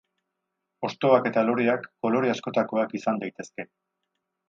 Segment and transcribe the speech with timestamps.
[0.87, 3.71] Hostoak eta loreak kolore askotakoak izan daitezke.